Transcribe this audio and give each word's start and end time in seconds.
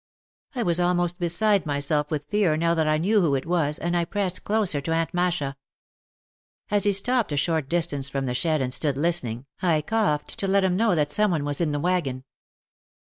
I 0.55 0.63
was 0.63 0.79
almost 0.79 1.19
beside 1.19 1.67
myself 1.67 2.09
with 2.09 2.25
fear 2.25 2.57
now 2.57 2.73
that 2.73 2.87
I 2.87 2.97
knew 2.97 3.21
who 3.21 3.35
it 3.35 3.45
was 3.45 3.77
and 3.77 3.95
I 3.95 4.03
pressed 4.03 4.43
closer 4.43 4.81
to 4.81 4.91
Aunt 4.91 5.13
Masha. 5.13 5.55
As 6.71 6.85
he 6.85 6.91
stopped 6.91 7.31
a 7.31 7.37
short 7.37 7.69
distance 7.69 8.09
from 8.09 8.25
the 8.25 8.33
shed 8.33 8.61
and 8.61 8.73
stood 8.73 8.95
listen 8.97 9.29
ing, 9.29 9.45
I 9.61 9.83
coughed 9.83 10.39
to 10.39 10.47
let 10.47 10.63
him 10.63 10.75
know 10.75 10.95
that 10.95 11.11
some 11.11 11.29
one 11.29 11.45
was 11.45 11.61
in 11.61 11.71
the 11.71 11.79
wagon. 11.79 12.23